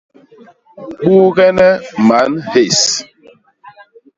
[1.09, 1.65] Buugene
[2.07, 2.79] man hés!